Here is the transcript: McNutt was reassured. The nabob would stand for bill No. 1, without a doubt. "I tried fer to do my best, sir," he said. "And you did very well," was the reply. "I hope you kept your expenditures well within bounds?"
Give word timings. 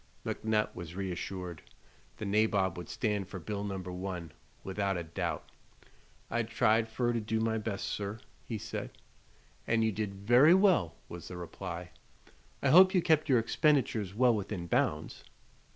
McNutt 0.25 0.73
was 0.73 0.95
reassured. 0.95 1.61
The 2.17 2.25
nabob 2.25 2.75
would 2.75 2.89
stand 2.89 3.27
for 3.27 3.37
bill 3.39 3.63
No. 3.63 3.77
1, 3.77 4.31
without 4.63 4.97
a 4.97 5.03
doubt. 5.03 5.51
"I 6.27 6.41
tried 6.41 6.87
fer 6.89 7.13
to 7.13 7.21
do 7.21 7.39
my 7.39 7.59
best, 7.59 7.85
sir," 7.85 8.19
he 8.43 8.57
said. 8.57 8.97
"And 9.67 9.83
you 9.83 9.91
did 9.91 10.15
very 10.15 10.55
well," 10.55 10.95
was 11.07 11.27
the 11.27 11.37
reply. 11.37 11.91
"I 12.63 12.69
hope 12.69 12.95
you 12.95 13.01
kept 13.03 13.29
your 13.29 13.37
expenditures 13.37 14.15
well 14.15 14.33
within 14.33 14.65
bounds?" 14.65 15.23